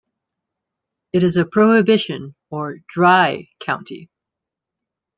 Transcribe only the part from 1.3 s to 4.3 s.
a prohibition, or "dry", county.